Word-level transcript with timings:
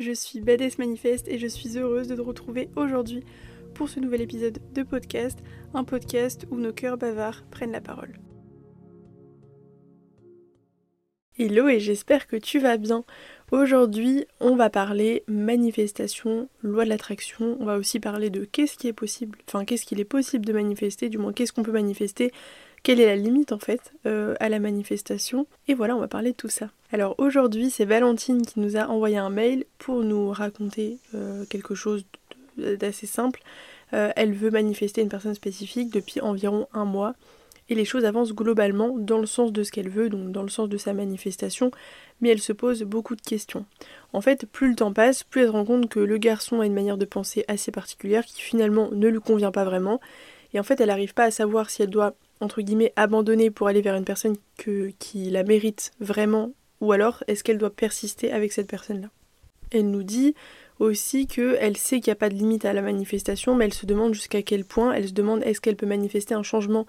Je 0.00 0.10
suis 0.10 0.40
Badass 0.40 0.78
Manifeste 0.78 1.28
et 1.28 1.38
je 1.38 1.46
suis 1.46 1.78
heureuse 1.78 2.08
de 2.08 2.16
te 2.16 2.20
retrouver 2.20 2.68
aujourd'hui 2.74 3.22
pour 3.74 3.88
ce 3.88 4.00
nouvel 4.00 4.22
épisode 4.22 4.58
de 4.72 4.82
podcast, 4.82 5.38
un 5.72 5.84
podcast 5.84 6.48
où 6.50 6.56
nos 6.56 6.72
cœurs 6.72 6.98
bavards 6.98 7.44
prennent 7.48 7.70
la 7.70 7.80
parole. 7.80 8.18
Hello 11.38 11.68
et 11.68 11.78
j'espère 11.78 12.26
que 12.26 12.34
tu 12.34 12.58
vas 12.58 12.76
bien. 12.76 13.04
Aujourd'hui, 13.52 14.24
on 14.40 14.56
va 14.56 14.68
parler 14.68 15.22
manifestation, 15.28 16.48
loi 16.62 16.84
de 16.84 16.88
l'attraction. 16.88 17.56
On 17.60 17.64
va 17.64 17.76
aussi 17.76 18.00
parler 18.00 18.30
de 18.30 18.44
qu'est-ce 18.44 18.76
qui 18.76 18.88
est 18.88 18.92
possible, 18.92 19.38
enfin 19.46 19.64
qu'est-ce 19.64 19.86
qu'il 19.86 20.00
est 20.00 20.04
possible 20.04 20.44
de 20.44 20.52
manifester, 20.52 21.08
du 21.08 21.18
moins 21.18 21.32
qu'est-ce 21.32 21.52
qu'on 21.52 21.62
peut 21.62 21.70
manifester, 21.70 22.32
quelle 22.84 23.00
est 23.00 23.06
la 23.06 23.16
limite 23.16 23.50
en 23.50 23.58
fait 23.58 23.92
euh, 24.06 24.36
à 24.38 24.48
la 24.48 24.60
manifestation? 24.60 25.46
Et 25.66 25.74
voilà, 25.74 25.96
on 25.96 26.00
va 26.00 26.06
parler 26.06 26.30
de 26.30 26.36
tout 26.36 26.48
ça. 26.48 26.70
Alors 26.92 27.16
aujourd'hui, 27.18 27.70
c'est 27.70 27.84
Valentine 27.84 28.46
qui 28.46 28.60
nous 28.60 28.76
a 28.76 28.86
envoyé 28.86 29.16
un 29.16 29.30
mail 29.30 29.64
pour 29.78 30.04
nous 30.04 30.30
raconter 30.30 30.98
euh, 31.14 31.44
quelque 31.46 31.74
chose 31.74 32.04
d'assez 32.56 33.06
simple. 33.06 33.42
Euh, 33.94 34.12
elle 34.14 34.32
veut 34.32 34.50
manifester 34.50 35.00
une 35.00 35.08
personne 35.08 35.34
spécifique 35.34 35.90
depuis 35.90 36.20
environ 36.20 36.68
un 36.72 36.84
mois 36.84 37.14
et 37.68 37.74
les 37.74 37.84
choses 37.86 38.04
avancent 38.04 38.34
globalement 38.34 38.94
dans 38.98 39.18
le 39.18 39.26
sens 39.26 39.50
de 39.50 39.62
ce 39.62 39.72
qu'elle 39.72 39.88
veut, 39.88 40.10
donc 40.10 40.30
dans 40.32 40.42
le 40.42 40.50
sens 40.50 40.68
de 40.68 40.76
sa 40.76 40.92
manifestation, 40.92 41.70
mais 42.20 42.28
elle 42.28 42.40
se 42.40 42.52
pose 42.52 42.82
beaucoup 42.82 43.16
de 43.16 43.22
questions. 43.22 43.64
En 44.12 44.20
fait, 44.20 44.46
plus 44.46 44.68
le 44.68 44.76
temps 44.76 44.92
passe, 44.92 45.24
plus 45.24 45.40
elle 45.40 45.46
se 45.48 45.52
rend 45.52 45.64
compte 45.64 45.88
que 45.88 46.00
le 46.00 46.18
garçon 46.18 46.60
a 46.60 46.66
une 46.66 46.74
manière 46.74 46.98
de 46.98 47.06
penser 47.06 47.44
assez 47.48 47.72
particulière 47.72 48.26
qui 48.26 48.42
finalement 48.42 48.90
ne 48.92 49.08
lui 49.08 49.20
convient 49.20 49.52
pas 49.52 49.64
vraiment, 49.64 50.00
et 50.52 50.60
en 50.60 50.62
fait 50.62 50.78
elle 50.80 50.88
n'arrive 50.88 51.14
pas 51.14 51.24
à 51.24 51.30
savoir 51.30 51.70
si 51.70 51.82
elle 51.82 51.90
doit, 51.90 52.14
entre 52.40 52.62
guillemets, 52.62 52.92
abandonner 52.96 53.50
pour 53.50 53.68
aller 53.68 53.82
vers 53.82 53.96
une 53.96 54.04
personne 54.04 54.36
qui 54.98 55.30
la 55.30 55.42
mérite 55.42 55.92
vraiment, 56.00 56.52
ou 56.80 56.92
alors 56.92 57.24
est-ce 57.26 57.44
qu'elle 57.44 57.58
doit 57.58 57.74
persister 57.74 58.32
avec 58.32 58.52
cette 58.52 58.68
personne-là? 58.68 59.08
Elle 59.70 59.90
nous 59.90 60.02
dit 60.02 60.34
aussi 60.78 61.26
qu'elle 61.26 61.76
sait 61.76 62.00
qu'il 62.00 62.10
n'y 62.10 62.16
a 62.16 62.16
pas 62.16 62.28
de 62.28 62.34
limite 62.34 62.64
à 62.64 62.72
la 62.72 62.82
manifestation, 62.82 63.54
mais 63.54 63.66
elle 63.66 63.74
se 63.74 63.86
demande 63.86 64.14
jusqu'à 64.14 64.42
quel 64.42 64.64
point, 64.64 64.92
elle 64.92 65.08
se 65.08 65.12
demande 65.12 65.42
est-ce 65.44 65.60
qu'elle 65.60 65.76
peut 65.76 65.86
manifester 65.86 66.34
un 66.34 66.42
changement 66.42 66.86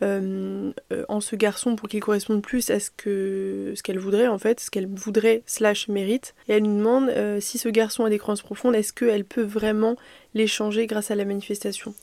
euh, 0.00 0.70
euh, 0.92 1.04
en 1.08 1.20
ce 1.20 1.34
garçon 1.34 1.74
pour 1.74 1.88
qu'il 1.88 1.98
corresponde 1.98 2.40
plus 2.40 2.70
à 2.70 2.78
ce 2.78 2.88
que 2.88 3.72
ce 3.74 3.82
qu'elle 3.82 3.98
voudrait 3.98 4.28
en 4.28 4.38
fait, 4.38 4.60
ce 4.60 4.70
qu'elle 4.70 4.86
voudrait 4.86 5.42
slash 5.46 5.88
mérite. 5.88 6.36
Et 6.48 6.52
elle 6.52 6.62
nous 6.62 6.76
demande 6.76 7.08
euh, 7.08 7.40
si 7.40 7.58
ce 7.58 7.68
garçon 7.68 8.04
a 8.04 8.10
des 8.10 8.18
croyances 8.18 8.42
profondes, 8.42 8.76
est-ce 8.76 8.92
qu'elle 8.92 9.24
peut 9.24 9.42
vraiment 9.42 9.96
les 10.34 10.46
changer 10.46 10.86
grâce 10.86 11.10
à 11.10 11.16
la 11.16 11.24
manifestation? 11.24 11.94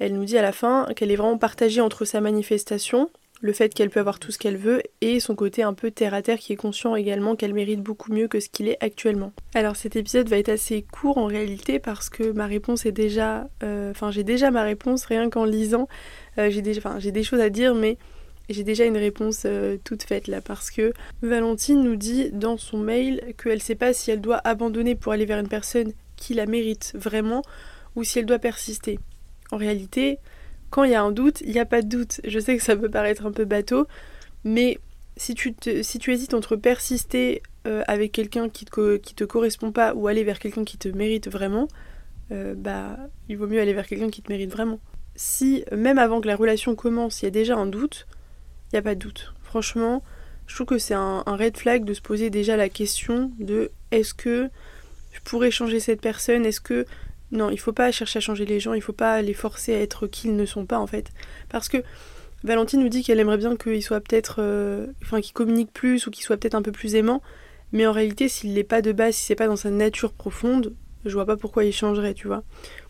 Elle 0.00 0.14
nous 0.14 0.24
dit 0.24 0.38
à 0.38 0.42
la 0.42 0.52
fin 0.52 0.86
qu'elle 0.96 1.12
est 1.12 1.16
vraiment 1.16 1.38
partagée 1.38 1.82
entre 1.82 2.04
sa 2.04 2.20
manifestation 2.20 3.10
le 3.42 3.52
fait 3.52 3.72
qu'elle 3.72 3.90
peut 3.90 4.00
avoir 4.00 4.18
tout 4.18 4.32
ce 4.32 4.38
qu'elle 4.38 4.56
veut 4.56 4.82
et 5.00 5.20
son 5.20 5.34
côté 5.34 5.62
un 5.62 5.72
peu 5.72 5.90
terre 5.90 6.14
à 6.14 6.22
terre 6.22 6.38
qui 6.38 6.52
est 6.52 6.56
conscient 6.56 6.94
également 6.94 7.36
qu'elle 7.36 7.54
mérite 7.54 7.80
beaucoup 7.80 8.12
mieux 8.12 8.28
que 8.28 8.40
ce 8.40 8.48
qu'il 8.48 8.68
est 8.68 8.76
actuellement. 8.80 9.32
Alors 9.54 9.76
cet 9.76 9.96
épisode 9.96 10.28
va 10.28 10.38
être 10.38 10.50
assez 10.50 10.82
court 10.82 11.18
en 11.18 11.26
réalité 11.26 11.78
parce 11.78 12.10
que 12.10 12.32
ma 12.32 12.46
réponse 12.46 12.86
est 12.86 12.92
déjà... 12.92 13.48
Euh, 13.62 13.90
enfin 13.90 14.10
j'ai 14.10 14.24
déjà 14.24 14.50
ma 14.50 14.62
réponse 14.62 15.04
rien 15.04 15.30
qu'en 15.30 15.44
lisant. 15.44 15.88
Euh, 16.38 16.50
j'ai 16.50 16.62
des 17.12 17.22
choses 17.22 17.40
à 17.40 17.50
dire 17.50 17.74
mais 17.74 17.96
j'ai 18.50 18.64
déjà 18.64 18.84
une 18.84 18.98
réponse 18.98 19.42
euh, 19.46 19.76
toute 19.84 20.02
faite 20.02 20.26
là 20.26 20.40
parce 20.40 20.70
que 20.70 20.92
Valentine 21.22 21.82
nous 21.82 21.96
dit 21.96 22.30
dans 22.32 22.56
son 22.56 22.78
mail 22.78 23.22
qu'elle 23.42 23.62
sait 23.62 23.74
pas 23.74 23.92
si 23.92 24.10
elle 24.10 24.20
doit 24.20 24.40
abandonner 24.44 24.94
pour 24.94 25.12
aller 25.12 25.24
vers 25.24 25.38
une 25.38 25.48
personne 25.48 25.92
qui 26.16 26.34
la 26.34 26.46
mérite 26.46 26.92
vraiment 26.94 27.42
ou 27.96 28.04
si 28.04 28.18
elle 28.18 28.26
doit 28.26 28.38
persister. 28.38 28.98
En 29.52 29.56
réalité, 29.56 30.18
quand 30.70 30.84
il 30.84 30.92
y 30.92 30.94
a 30.94 31.02
un 31.02 31.12
doute, 31.12 31.40
il 31.42 31.52
n'y 31.52 31.58
a 31.58 31.66
pas 31.66 31.82
de 31.82 31.88
doute. 31.88 32.20
Je 32.24 32.38
sais 32.38 32.56
que 32.56 32.62
ça 32.62 32.76
peut 32.76 32.88
paraître 32.88 33.26
un 33.26 33.32
peu 33.32 33.44
bateau, 33.44 33.86
mais 34.44 34.78
si 35.16 35.34
tu, 35.34 35.54
si 35.82 35.98
tu 35.98 36.12
hésites 36.12 36.34
entre 36.34 36.56
persister 36.56 37.42
euh, 37.66 37.82
avec 37.86 38.12
quelqu'un 38.12 38.48
qui 38.48 38.64
te, 38.64 38.96
te 38.96 39.24
correspond 39.24 39.72
pas 39.72 39.94
ou 39.94 40.08
aller 40.08 40.24
vers 40.24 40.38
quelqu'un 40.38 40.64
qui 40.64 40.78
te 40.78 40.88
mérite 40.88 41.28
vraiment, 41.28 41.68
euh, 42.32 42.54
bah 42.56 42.96
il 43.28 43.36
vaut 43.36 43.48
mieux 43.48 43.60
aller 43.60 43.74
vers 43.74 43.86
quelqu'un 43.86 44.08
qui 44.08 44.22
te 44.22 44.32
mérite 44.32 44.50
vraiment. 44.50 44.80
Si 45.16 45.64
même 45.72 45.98
avant 45.98 46.20
que 46.20 46.28
la 46.28 46.36
relation 46.36 46.74
commence, 46.74 47.20
il 47.20 47.26
y 47.26 47.28
a 47.28 47.32
déjà 47.32 47.56
un 47.56 47.66
doute, 47.66 48.06
il 48.72 48.76
n'y 48.76 48.78
a 48.78 48.82
pas 48.82 48.94
de 48.94 49.00
doute. 49.00 49.34
Franchement, 49.42 50.02
je 50.46 50.54
trouve 50.54 50.68
que 50.68 50.78
c'est 50.78 50.94
un, 50.94 51.22
un, 51.26 51.36
red 51.36 51.56
flag 51.56 51.84
de 51.84 51.92
se 51.92 52.00
poser 52.00 52.30
déjà 52.30 52.56
la 52.56 52.68
question 52.68 53.32
de 53.38 53.72
est-ce 53.90 54.14
que 54.14 54.48
je 55.12 55.20
pourrais 55.20 55.50
changer 55.50 55.80
cette 55.80 56.00
personne? 56.00 56.46
Est-ce 56.46 56.60
que 56.60 56.86
non, 57.32 57.50
il 57.50 57.58
faut 57.58 57.72
pas 57.72 57.92
chercher 57.92 58.18
à 58.18 58.20
changer 58.20 58.44
les 58.44 58.58
gens, 58.58 58.74
il 58.74 58.82
faut 58.82 58.92
pas 58.92 59.22
les 59.22 59.34
forcer 59.34 59.74
à 59.74 59.80
être 59.80 60.06
qui 60.06 60.28
ils 60.28 60.36
ne 60.36 60.46
sont 60.46 60.66
pas 60.66 60.78
en 60.78 60.86
fait. 60.86 61.10
Parce 61.48 61.68
que 61.68 61.78
Valentine 62.42 62.80
nous 62.80 62.88
dit 62.88 63.02
qu'elle 63.02 63.20
aimerait 63.20 63.38
bien 63.38 63.56
qu'ils 63.56 63.82
soient 63.82 64.00
peut-être. 64.00 64.36
Euh, 64.38 64.86
enfin, 65.02 65.20
qu'ils 65.20 65.34
communiquent 65.34 65.72
plus 65.72 66.06
ou 66.06 66.10
qu'ils 66.10 66.24
soient 66.24 66.36
peut-être 66.36 66.54
un 66.54 66.62
peu 66.62 66.72
plus 66.72 66.94
aimants. 66.94 67.22
Mais 67.72 67.86
en 67.86 67.92
réalité, 67.92 68.28
s'il 68.28 68.54
n'est 68.54 68.64
pas 68.64 68.82
de 68.82 68.92
base, 68.92 69.14
si 69.14 69.26
c'est 69.26 69.36
pas 69.36 69.46
dans 69.46 69.56
sa 69.56 69.70
nature 69.70 70.12
profonde, 70.12 70.74
je 71.04 71.12
vois 71.12 71.26
pas 71.26 71.36
pourquoi 71.36 71.64
il 71.64 71.72
changerait, 71.72 72.14
tu 72.14 72.26
vois. 72.26 72.42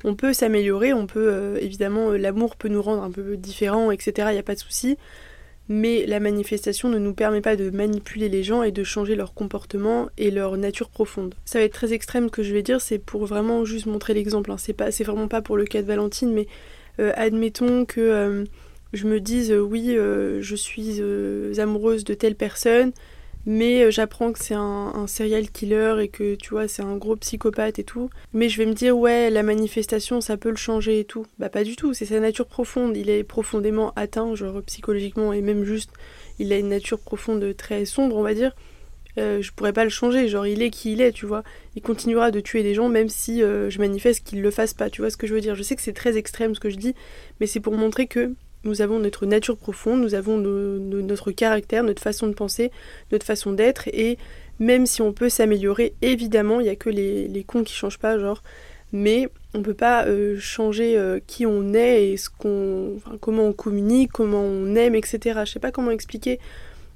On 0.04 0.14
peut 0.14 0.32
s'améliorer, 0.32 0.94
on 0.94 1.06
peut. 1.06 1.28
Euh, 1.30 1.58
évidemment, 1.60 2.10
euh, 2.10 2.16
l'amour 2.16 2.56
peut 2.56 2.68
nous 2.68 2.82
rendre 2.82 3.02
un 3.02 3.10
peu 3.10 3.36
différents, 3.36 3.90
etc. 3.90 4.28
Il 4.30 4.34
n'y 4.34 4.38
a 4.38 4.44
pas 4.44 4.54
de 4.54 4.60
souci 4.60 4.96
mais 5.70 6.04
la 6.04 6.18
manifestation 6.18 6.88
ne 6.88 6.98
nous 6.98 7.14
permet 7.14 7.40
pas 7.40 7.54
de 7.54 7.70
manipuler 7.70 8.28
les 8.28 8.42
gens 8.42 8.64
et 8.64 8.72
de 8.72 8.82
changer 8.82 9.14
leur 9.14 9.34
comportement 9.34 10.08
et 10.18 10.32
leur 10.32 10.56
nature 10.56 10.90
profonde. 10.90 11.36
Ça 11.44 11.60
va 11.60 11.64
être 11.64 11.72
très 11.72 11.92
extrême 11.92 12.28
que 12.28 12.42
je 12.42 12.52
vais 12.52 12.64
dire, 12.64 12.80
c'est 12.80 12.98
pour 12.98 13.24
vraiment 13.24 13.64
juste 13.64 13.86
montrer 13.86 14.12
l'exemple. 14.12 14.50
Hein. 14.50 14.56
C'est 14.58 14.72
pas, 14.72 14.90
c'est 14.90 15.04
vraiment 15.04 15.28
pas 15.28 15.42
pour 15.42 15.56
le 15.56 15.64
cas 15.64 15.80
de 15.80 15.86
Valentine, 15.86 16.32
mais 16.32 16.48
euh, 16.98 17.12
admettons 17.14 17.84
que 17.84 18.00
euh, 18.00 18.44
je 18.92 19.06
me 19.06 19.20
dise 19.20 19.52
euh, 19.52 19.60
oui, 19.60 19.94
je 19.94 20.54
suis 20.56 21.00
amoureuse 21.60 22.02
de 22.02 22.14
telle 22.14 22.34
personne, 22.34 22.90
mais 23.46 23.84
euh, 23.84 23.90
j'apprends 23.90 24.32
que 24.32 24.38
c'est 24.38 24.54
un, 24.54 25.06
serial 25.06 25.50
killer 25.50 25.96
et 26.00 26.08
que 26.08 26.34
tu 26.34 26.50
vois 26.50 26.68
c'est 26.68 26.82
un 26.82 26.96
gros 26.96 27.16
psychopathe 27.16 27.78
et 27.78 27.84
tout. 27.84 28.10
Mais 28.32 28.48
je 28.48 28.58
vais 28.58 28.66
me 28.66 28.74
dire 28.74 28.96
ouais 28.96 29.30
la 29.30 29.42
manifestation 29.42 30.20
ça 30.20 30.36
peut 30.36 30.50
le 30.50 30.56
changer 30.56 31.00
et 31.00 31.04
tout. 31.04 31.26
Bah 31.38 31.48
pas 31.48 31.64
du 31.64 31.76
tout, 31.76 31.94
c'est 31.94 32.06
sa 32.06 32.20
nature 32.20 32.46
profonde, 32.46 32.96
il 32.96 33.10
est 33.10 33.24
profondément 33.24 33.92
atteint 33.96 34.34
genre 34.34 34.62
psychologiquement 34.62 35.32
et 35.32 35.40
même 35.40 35.64
juste 35.64 35.90
il 36.38 36.52
a 36.52 36.58
une 36.58 36.68
nature 36.68 36.98
profonde 36.98 37.54
très 37.56 37.84
sombre 37.84 38.16
on 38.16 38.22
va 38.22 38.34
dire. 38.34 38.54
Euh, 39.18 39.42
je 39.42 39.52
pourrais 39.52 39.72
pas 39.72 39.84
le 39.84 39.90
changer, 39.90 40.28
genre 40.28 40.46
il 40.46 40.62
est 40.62 40.70
qui 40.70 40.92
il 40.92 41.00
est, 41.00 41.12
tu 41.12 41.26
vois. 41.26 41.42
Il 41.74 41.82
continuera 41.82 42.30
de 42.30 42.40
tuer 42.40 42.62
des 42.62 42.74
gens 42.74 42.88
même 42.88 43.08
si 43.08 43.42
euh, 43.42 43.68
je 43.70 43.78
manifeste 43.78 44.24
qu'il 44.24 44.40
le 44.40 44.50
fasse 44.50 44.74
pas, 44.74 44.90
tu 44.90 45.00
vois 45.00 45.10
ce 45.10 45.16
que 45.16 45.26
je 45.26 45.34
veux 45.34 45.40
dire? 45.40 45.54
Je 45.54 45.62
sais 45.62 45.76
que 45.76 45.82
c'est 45.82 45.92
très 45.92 46.16
extrême 46.16 46.54
ce 46.54 46.60
que 46.60 46.70
je 46.70 46.76
dis, 46.76 46.94
mais 47.40 47.46
c'est 47.46 47.60
pour 47.60 47.74
montrer 47.74 48.06
que 48.06 48.34
nous 48.64 48.82
avons 48.82 48.98
notre 48.98 49.26
nature 49.26 49.56
profonde, 49.56 50.00
nous 50.00 50.14
avons 50.14 50.36
notre 50.38 51.30
caractère, 51.32 51.82
notre 51.82 52.02
façon 52.02 52.26
de 52.26 52.34
penser, 52.34 52.70
notre 53.12 53.26
façon 53.26 53.52
d'être, 53.52 53.88
et 53.88 54.18
même 54.58 54.86
si 54.86 55.00
on 55.02 55.12
peut 55.12 55.30
s'améliorer, 55.30 55.94
évidemment, 56.02 56.60
il 56.60 56.64
n'y 56.64 56.70
a 56.70 56.76
que 56.76 56.90
les, 56.90 57.44
cons 57.46 57.64
qui 57.64 57.74
changent 57.74 57.98
pas, 57.98 58.18
genre, 58.18 58.42
mais 58.92 59.28
on 59.54 59.62
peut 59.62 59.74
pas 59.74 60.04
euh, 60.06 60.38
changer 60.38 60.98
euh, 60.98 61.20
qui 61.26 61.46
on 61.46 61.72
est 61.72 62.10
et 62.10 62.16
ce 62.16 62.28
qu'on, 62.28 62.98
comment 63.20 63.44
on 63.44 63.52
communique, 63.52 64.12
comment 64.12 64.42
on 64.42 64.74
aime, 64.74 64.94
etc. 64.94 65.40
Je 65.44 65.52
sais 65.52 65.60
pas 65.60 65.70
comment 65.70 65.90
expliquer 65.90 66.38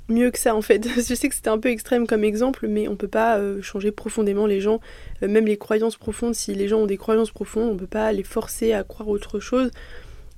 mieux 0.08 0.30
que 0.30 0.38
ça 0.38 0.54
en 0.54 0.60
fait. 0.60 0.86
Je 0.96 1.14
sais 1.14 1.28
que 1.28 1.34
c'était 1.34 1.48
un 1.48 1.58
peu 1.58 1.70
extrême 1.70 2.06
comme 2.06 2.24
exemple, 2.24 2.66
mais 2.68 2.88
on 2.88 2.96
peut 2.96 3.08
pas 3.08 3.38
euh, 3.38 3.62
changer 3.62 3.92
profondément 3.92 4.46
les 4.46 4.60
gens, 4.60 4.80
même 5.22 5.46
les 5.46 5.56
croyances 5.56 5.96
profondes. 5.96 6.34
Si 6.34 6.54
les 6.54 6.68
gens 6.68 6.80
ont 6.80 6.86
des 6.86 6.98
croyances 6.98 7.30
profondes, 7.30 7.70
on 7.70 7.76
peut 7.76 7.86
pas 7.86 8.12
les 8.12 8.24
forcer 8.24 8.72
à 8.72 8.82
croire 8.82 9.08
autre 9.08 9.40
chose 9.40 9.70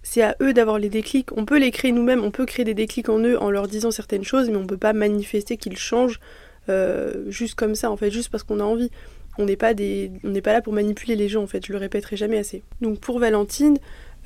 c'est 0.09 0.23
à 0.23 0.37
eux 0.41 0.53
d'avoir 0.53 0.79
les 0.79 0.89
déclics. 0.89 1.37
On 1.37 1.45
peut 1.45 1.59
les 1.59 1.73
créer 1.73 1.91
nous-mêmes, 1.91 2.23
on 2.23 2.31
peut 2.31 2.47
créer 2.47 2.65
des 2.65 2.75
déclics 2.75 3.09
en 3.09 3.19
eux 3.19 3.43
en 3.43 3.51
leur 3.51 3.67
disant 3.67 3.91
certaines 3.91 4.23
choses, 4.23 4.49
mais 4.49 4.57
on 4.57 4.65
peut 4.65 4.77
pas 4.77 4.93
manifester 4.93 5.57
qu'ils 5.57 5.77
changent 5.77 6.21
euh, 6.69 7.25
juste 7.27 7.57
comme 7.57 7.75
ça, 7.75 7.91
en 7.91 7.97
fait, 7.97 8.13
juste 8.13 8.29
parce 8.29 8.45
qu'on 8.45 8.61
a 8.61 8.63
envie. 8.63 8.93
On 9.37 9.47
n'est 9.47 9.57
pas, 9.57 9.73
là 9.75 10.63
pour 10.63 10.73
manipuler 10.73 11.17
les 11.17 11.29
gens, 11.29 11.43
en 11.43 11.49
fait, 11.49 11.67
je 11.67 11.73
le 11.73 11.79
répéterai 11.79 12.17
jamais 12.17 12.39
assez. 12.39 12.63
Donc 12.81 13.01
pour 13.01 13.19
Valentine, 13.19 13.79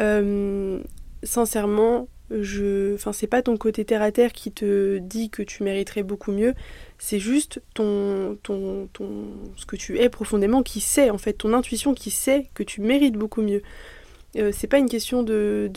euh, 0.02 0.80
sincèrement, 1.22 2.08
je... 2.30 2.94
enfin, 2.94 3.14
c'est 3.14 3.26
pas 3.26 3.40
ton 3.40 3.56
côté 3.56 3.86
terre 3.86 4.02
à 4.02 4.12
terre 4.12 4.32
qui 4.32 4.52
te 4.52 4.98
dit 4.98 5.30
que 5.30 5.42
tu 5.42 5.62
mériterais 5.62 6.02
beaucoup 6.02 6.30
mieux, 6.30 6.52
c'est 6.98 7.18
juste 7.18 7.62
ton, 7.72 8.36
ton, 8.42 8.86
ton, 8.92 9.08
ce 9.56 9.64
que 9.64 9.76
tu 9.76 9.98
es 9.98 10.10
profondément 10.10 10.62
qui 10.62 10.80
sait, 10.80 11.08
en 11.08 11.18
fait, 11.18 11.32
ton 11.32 11.54
intuition 11.54 11.94
qui 11.94 12.10
sait 12.10 12.48
que 12.52 12.62
tu 12.62 12.82
mérites 12.82 13.14
beaucoup 13.14 13.40
mieux. 13.40 13.62
Euh, 14.36 14.52
c'est 14.52 14.68
pas 14.68 14.78
une 14.78 14.88
question 14.88 15.22
de, 15.22 15.70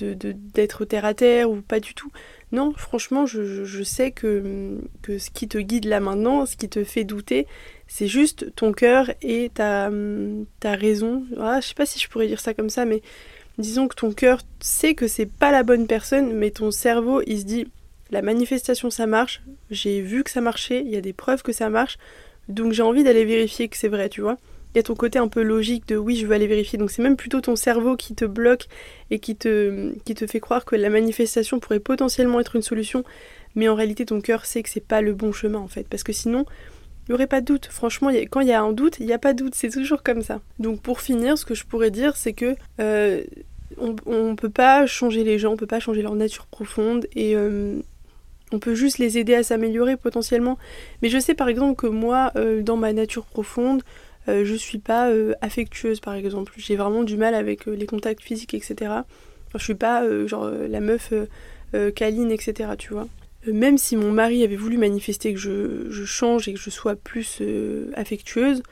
d'être 0.54 0.86
terre 0.86 1.06
à 1.06 1.14
terre 1.14 1.50
ou 1.50 1.62
pas 1.62 1.80
du 1.80 1.94
tout. 1.94 2.12
Non, 2.52 2.72
franchement, 2.78 3.26
je, 3.26 3.84
sais 3.84 4.12
que, 4.12 4.78
que, 5.02 5.18
ce 5.18 5.32
qui 5.32 5.48
te 5.48 5.58
guide 5.58 5.86
là 5.86 6.00
maintenant, 6.00 6.46
ce 6.46 6.56
qui 6.56 6.70
te 6.70 6.84
fait 6.84 7.04
douter, 7.04 7.48
c'est 7.88 8.08
juste 8.08 8.54
ton 8.56 8.74
cœur 8.74 9.12
et 9.24 9.50
ta, 9.54 9.90
ta 10.60 10.76
raison. 10.76 11.24
Ah, 11.40 11.62
je 11.62 11.70
sais 11.70 11.74
pas 11.74 11.88
si 11.88 12.00
je 12.00 12.08
pourrais 12.10 12.28
dire 12.28 12.40
ça 12.40 12.54
comme 12.54 12.70
ça, 12.70 12.86
mais 12.86 13.02
disons 13.58 13.88
que 13.88 13.96
ton 13.96 14.12
cœur 14.12 14.42
sait 14.60 14.94
que 14.94 15.08
c'est 15.08 15.26
pas 15.26 15.52
la 15.52 15.64
bonne 15.64 15.88
personne, 15.88 16.34
mais 16.34 16.52
ton 16.52 16.70
cerveau, 16.70 17.22
il 17.26 17.40
se 17.40 17.46
dit 17.46 17.68
la 18.12 18.22
manifestation 18.22 18.92
ça 18.92 19.08
marche, 19.08 19.42
j'ai 19.72 20.02
vu 20.02 20.24
que 20.24 20.30
ça 20.30 20.42
marchait, 20.42 20.82
il 20.82 20.92
y 20.92 20.96
a 20.96 21.02
des 21.02 21.14
preuves 21.14 21.42
que 21.42 21.52
ça 21.52 21.70
marche, 21.70 21.98
donc 22.48 22.72
j'ai 22.74 22.84
envie 22.84 23.04
d'aller 23.04 23.26
vérifier 23.26 23.68
que 23.68 23.78
c'est 23.78 23.88
vrai, 23.88 24.10
tu 24.10 24.22
vois 24.22 24.38
il 24.74 24.78
y 24.78 24.80
a 24.80 24.84
ton 24.84 24.96
côté 24.96 25.20
un 25.20 25.28
peu 25.28 25.44
logique 25.44 25.88
de 25.88 25.98
oui, 25.98 26.16
je 26.16 26.25
veux 26.25 26.34
aller 26.34 26.48
vérifier. 26.48 26.80
Donc 26.80 26.92
c'est 26.92 27.04
même 27.04 27.16
plutôt 27.16 27.42
ton 27.42 27.56
cerveau 27.56 27.96
qui 27.96 28.16
te 28.16 28.25
bloque 28.25 28.68
et 29.12 29.20
qui 29.20 29.36
te, 29.36 29.94
qui 30.06 30.16
te 30.16 30.25
fait 30.25 30.40
croire 30.40 30.66
que 30.66 30.75
la 30.75 30.90
manifestation 30.90 31.60
pourrait 31.60 31.80
potentiellement 31.80 32.40
être 32.40 32.56
une 32.56 32.62
solution, 32.64 33.04
mais 33.56 33.70
en 33.70 33.75
réalité 33.75 34.06
ton 34.06 34.22
cœur 34.22 34.46
sait 34.46 34.64
que 34.64 34.70
c'est 34.70 34.86
pas 34.86 35.02
le 35.02 35.14
bon 35.14 35.31
chemin 35.31 35.60
en 35.60 35.68
fait. 35.68 35.88
Parce 35.88 36.04
que 36.04 36.14
sinon, 36.14 36.46
Il 37.08 37.12
n'y 37.12 37.16
aurait 37.16 37.28
pas 37.28 37.42
de 37.42 37.46
doute. 37.46 37.68
Franchement, 37.70 38.12
quand 38.31 38.40
il 38.40 38.48
y 38.48 38.54
a 38.54 38.62
un 38.62 38.72
doute, 38.72 38.98
il 39.00 39.06
n'y 39.06 39.14
a 39.14 39.20
pas 39.20 39.34
de 39.34 39.44
doute. 39.44 39.56
C'est 39.56 39.70
toujours 39.70 40.04
comme 40.04 40.22
ça. 40.22 40.40
Donc 40.60 40.81
pour 40.81 41.02
finir, 41.02 41.38
ce 41.38 41.46
que 41.46 41.54
je 41.54 41.66
pourrais 41.66 41.92
dire, 41.92 42.16
c'est 42.16 42.34
que 42.34 42.56
euh, 42.80 43.24
on 43.78 44.30
ne 44.30 44.36
peut 44.36 44.50
pas 44.50 44.86
changer 44.86 45.24
les 45.24 45.38
gens, 45.38 45.52
on 45.52 45.58
peut 45.58 45.68
pas 45.68 45.81
changer 45.81 46.02
leur 46.02 46.16
nature 46.16 46.46
profonde 46.46 47.08
et 47.16 47.36
euh, 47.36 47.80
on 48.54 48.60
peut 48.60 48.75
juste 48.75 49.00
les 49.00 49.18
aider 49.18 49.36
à 49.36 49.44
s'améliorer 49.44 49.98
potentiellement. 49.98 50.58
Mais 51.02 51.10
je 51.10 51.20
sais 51.20 51.34
par 51.34 51.50
exemple 51.50 51.75
que 51.75 51.88
moi, 51.88 52.31
euh, 52.38 52.62
dans 52.62 52.78
ma 52.78 52.94
nature 52.94 53.25
profonde, 53.25 53.84
je 54.28 54.56
suis 54.56 54.80
pas 54.80 55.12
affectueuse 55.42 56.00
par 56.00 56.14
exemple. 56.14 56.54
J'ai 56.58 56.75
vraiment 56.75 57.04
du 57.04 57.18
mal 57.18 57.36
avec 57.36 57.66
les 57.66 57.86
contacts 57.86 58.22
physiques, 58.22 58.54
etc. 58.54 58.75
Enfin, 58.81 59.58
je 59.58 59.64
suis 59.64 59.75
pas 59.75 60.04
genre 60.28 60.50
la 60.50 60.80
meuf 60.80 61.14
câline, 61.96 62.31
etc. 62.31 62.70
Tu 62.78 62.94
vois. 62.94 63.08
Euh, 63.48 63.54
même 63.54 63.78
si 63.78 63.96
mon 63.96 64.12
mari 64.12 64.44
avait 64.44 64.56
voulu 64.56 64.78
manifester 64.78 65.34
que 65.34 65.40
je, 65.40 66.06
change 66.06 66.48
et 66.48 66.54
que 66.54 66.60
je 66.60 66.70
sois 66.70 66.96
plus 66.96 67.40
euh, 67.42 67.92
affectueuse, 67.96 68.64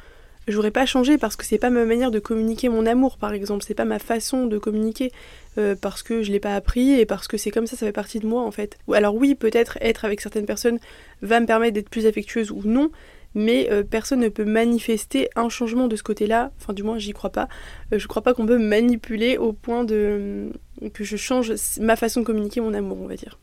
j'aurais 0.48 0.71
pas 0.71 0.86
changé 0.86 1.18
parce 1.18 1.36
que 1.36 1.45
c'est 1.45 1.57
pas 1.57 1.69
ma 1.69 1.86
manière 1.86 2.12
de 2.12 2.19
communiquer 2.19 2.69
mon 2.69 2.86
amour 2.86 3.18
par 3.18 3.33
exemple, 3.33 3.63
c'est 3.65 3.74
pas 3.74 3.86
ma 3.86 4.00
façon 4.00 4.48
de 4.48 4.57
communiquer 4.57 5.12
euh, 5.57 5.75
parce 5.80 6.03
que 6.03 6.24
je 6.24 6.31
l'ai 6.31 6.39
pas 6.39 6.56
appris 6.56 7.00
et 7.00 7.06
parce 7.06 7.27
que 7.27 7.38
c'est 7.38 7.51
comme 7.51 7.68
ça, 7.68 7.75
ça 7.75 7.86
fait 7.86 7.92
partie 7.92 8.19
de 8.19 8.27
moi 8.27 8.44
en 8.44 8.51
fait. 8.51 8.77
Alors 8.94 9.15
oui, 9.15 9.36
peut-être 9.36 9.77
être 9.81 10.06
avec 10.06 10.21
certaines 10.21 10.45
personnes 10.45 10.80
va 11.21 11.39
me 11.39 11.45
permettre 11.45 11.74
d'être 11.74 11.89
plus 11.89 12.06
affectueuse 12.06 12.51
ou 12.51 12.62
non, 12.65 12.92
mais 13.36 13.69
personne 13.89 14.19
ne 14.19 14.30
peut 14.30 14.45
manifester 14.45 15.30
un 15.36 15.50
changement 15.50 15.88
de 15.88 15.95
ce 15.95 16.04
côté-là, 16.04 16.51
enfin 16.60 16.74
du 16.74 16.83
moins 16.83 16.98
j'y 16.98 17.13
crois 17.13 17.30
pas. 17.30 17.48
je 17.92 18.06
crois 18.07 18.22
pas 18.22 18.33
qu'on 18.33 18.45
peut 18.45 18.57
manipuler 18.57 19.38
au 19.38 19.54
point 19.54 19.83
de 19.83 20.51
que 20.94 21.04
je 21.04 21.18
change 21.18 21.54
ma 21.80 21.95
façon 21.95 22.22
de 22.22 22.25
communiquer 22.25 22.62
mon 22.62 22.74
amour, 22.74 22.98
on 23.01 23.07
va 23.07 23.16
dire. 23.16 23.38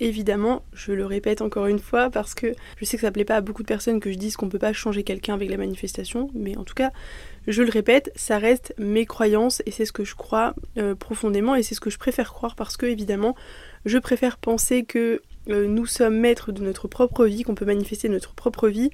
Évidemment, 0.00 0.62
je 0.72 0.92
le 0.92 1.04
répète 1.04 1.42
encore 1.42 1.66
une 1.66 1.80
fois 1.80 2.08
parce 2.08 2.32
que 2.32 2.54
je 2.76 2.84
sais 2.84 2.96
que 2.96 3.00
ça 3.00 3.10
plaît 3.10 3.24
pas 3.24 3.34
à 3.34 3.40
beaucoup 3.40 3.62
de 3.62 3.68
personnes 3.68 3.98
que 3.98 4.12
je 4.12 4.16
dise 4.16 4.36
qu'on 4.36 4.48
peut 4.48 4.58
pas 4.58 4.72
changer 4.72 5.02
quelqu'un 5.02 5.34
avec 5.34 5.50
la 5.50 5.56
manifestation, 5.56 6.30
mais 6.34 6.56
en 6.56 6.62
tout 6.62 6.74
cas, 6.74 6.92
je 7.48 7.62
le 7.64 7.70
répète, 7.70 8.12
ça 8.14 8.38
reste 8.38 8.74
mes 8.78 9.06
croyances 9.06 9.60
et 9.66 9.72
c'est 9.72 9.84
ce 9.84 9.92
que 9.92 10.04
je 10.04 10.14
crois 10.14 10.54
euh, 10.76 10.94
profondément 10.94 11.56
et 11.56 11.64
c'est 11.64 11.74
ce 11.74 11.80
que 11.80 11.90
je 11.90 11.98
préfère 11.98 12.32
croire 12.32 12.54
parce 12.54 12.76
que 12.76 12.86
évidemment, 12.86 13.34
je 13.86 13.98
préfère 13.98 14.38
penser 14.38 14.84
que 14.84 14.98
euh, 14.98 15.20
nous 15.48 15.86
sommes 15.86 16.18
maîtres 16.18 16.52
de 16.52 16.62
notre 16.62 16.88
propre 16.88 17.26
vie, 17.26 17.42
qu'on 17.42 17.54
peut 17.54 17.64
manifester 17.64 18.08
notre 18.08 18.34
propre 18.34 18.68
vie. 18.68 18.90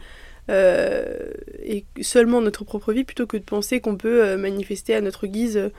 Euh, 0.50 1.32
et 1.62 1.86
seulement 2.02 2.42
notre 2.42 2.64
propre 2.64 2.92
vie 2.92 3.04
plutôt 3.04 3.26
que 3.26 3.38
de 3.38 3.42
penser 3.42 3.80
qu'on 3.80 3.96
peut 3.96 4.36
manifester 4.36 4.94
à 4.94 5.00
notre 5.00 5.26
guise 5.26 5.70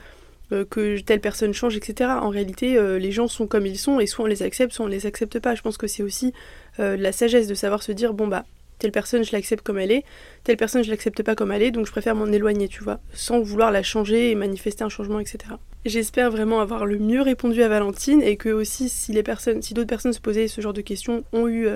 euh, 0.52 0.64
que 0.64 1.00
telle 1.00 1.20
personne 1.20 1.52
change, 1.52 1.76
etc. 1.76 2.08
En 2.22 2.28
réalité, 2.28 2.76
euh, 2.76 3.00
les 3.00 3.10
gens 3.10 3.26
sont 3.26 3.48
comme 3.48 3.66
ils 3.66 3.78
sont 3.78 3.98
et 3.98 4.06
soit 4.06 4.24
on 4.24 4.28
les 4.28 4.44
accepte, 4.44 4.72
soit 4.72 4.84
on 4.84 4.88
les 4.88 5.04
accepte 5.04 5.40
pas. 5.40 5.56
Je 5.56 5.62
pense 5.62 5.76
que 5.76 5.88
c'est 5.88 6.04
aussi 6.04 6.32
euh, 6.78 6.96
la 6.96 7.10
sagesse 7.10 7.48
de 7.48 7.54
savoir 7.54 7.82
se 7.82 7.90
dire 7.90 8.14
bon 8.14 8.28
bah 8.28 8.44
telle 8.78 8.92
personne 8.92 9.24
je 9.24 9.32
l'accepte 9.32 9.64
comme 9.64 9.78
elle 9.78 9.90
est, 9.90 10.04
telle 10.44 10.56
personne 10.56 10.84
je 10.84 10.90
l'accepte 10.90 11.24
pas 11.24 11.34
comme 11.34 11.50
elle 11.50 11.62
est, 11.62 11.72
donc 11.72 11.86
je 11.86 11.90
préfère 11.90 12.14
m'en 12.14 12.26
éloigner, 12.26 12.68
tu 12.68 12.84
vois, 12.84 13.00
sans 13.12 13.40
vouloir 13.40 13.72
la 13.72 13.82
changer 13.82 14.30
et 14.30 14.34
manifester 14.36 14.84
un 14.84 14.88
changement, 14.88 15.18
etc. 15.18 15.38
J'espère 15.86 16.32
vraiment 16.32 16.60
avoir 16.60 16.84
le 16.84 16.98
mieux 16.98 17.22
répondu 17.22 17.62
à 17.62 17.68
Valentine 17.68 18.20
et 18.20 18.36
que 18.36 18.48
aussi 18.48 18.88
si 18.88 19.12
d'autres 19.12 19.86
personnes 19.86 20.12
se 20.12 20.20
posaient 20.20 20.48
ce 20.48 20.60
genre 20.60 20.72
de 20.72 20.80
questions, 20.80 21.22
ont 21.32 21.46
eu 21.46 21.68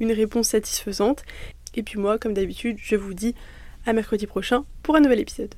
une 0.00 0.10
réponse 0.10 0.48
satisfaisante. 0.48 1.22
Et 1.76 1.84
puis 1.84 1.96
moi, 2.00 2.18
comme 2.18 2.34
d'habitude, 2.34 2.76
je 2.82 2.96
vous 2.96 3.14
dis 3.14 3.36
à 3.86 3.92
mercredi 3.92 4.26
prochain 4.26 4.64
pour 4.82 4.96
un 4.96 5.00
nouvel 5.00 5.20
épisode. 5.20 5.54